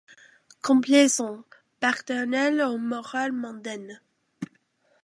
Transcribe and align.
Complaisant; 0.63 1.45
paternel 1.79 2.59
aux 2.63 2.79
morales 2.79 3.31
mondaines; 3.33 4.01